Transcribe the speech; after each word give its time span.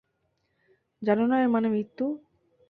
জানো 1.01 1.23
না 1.27 1.35
এর 1.41 1.49
মানে 1.49 1.67
মৃত্যু? 1.69 2.05